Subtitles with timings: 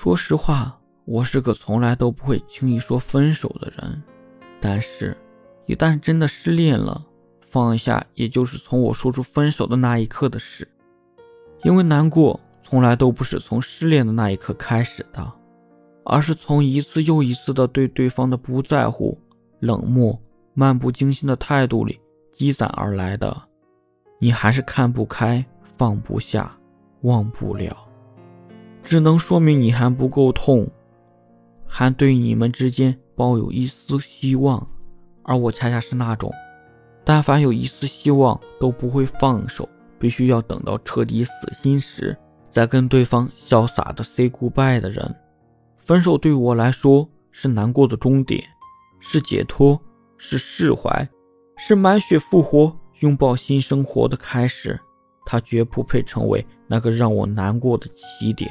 [0.00, 4.00] 说实话，我是个从来都不会轻易说分手的人，
[4.60, 5.16] 但是，
[5.66, 7.04] 一旦真的失恋了，
[7.40, 10.68] 放下也就是从我说出分手的那一刻的事。
[11.64, 15.32] 因为难过从来都不是从失恋的那一刻开始的，
[16.04, 19.18] 而是从一次又一次的对对方的不在乎、
[19.58, 20.16] 冷漠、
[20.54, 21.98] 漫不经心的态度里
[22.32, 23.36] 积攒而来的。
[24.20, 25.44] 你还是看不开、
[25.76, 26.56] 放不下、
[27.00, 27.76] 忘不了。
[28.88, 30.66] 只能说明你还不够痛，
[31.66, 34.66] 还对你们之间抱有一丝希望，
[35.24, 36.32] 而我恰恰是那种，
[37.04, 42.16] 但凡有一丝希望都不会放手，必须要等到彻底死心时，
[42.50, 45.14] 再跟对方潇洒的 say goodbye 的人。
[45.76, 48.42] 分手对我来说是难过的终点，
[49.00, 49.78] 是解脱，
[50.16, 51.06] 是释怀，
[51.58, 54.80] 是满血复活，拥抱新生活的开始。
[55.26, 58.50] 他绝不配成为那个让我难过的起点。